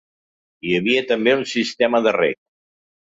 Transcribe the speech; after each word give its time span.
Hi 0.69 0.71
havia 0.77 1.03
també 1.13 1.35
un 1.41 1.45
sistema 1.53 2.01
de 2.07 2.15
reg. 2.21 2.39